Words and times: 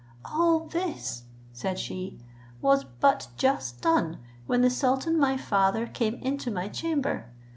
"All 0.25 0.61
this," 0.61 1.25
said 1.53 1.77
she, 1.77 2.17
"was 2.59 2.85
but 2.85 3.27
just 3.37 3.81
done, 3.83 4.17
when 4.47 4.61
the 4.61 4.69
sultan 4.71 5.19
my 5.19 5.37
father 5.37 5.85
came 5.85 6.15
into 6.15 6.49
my 6.49 6.69
chamber. 6.69 7.27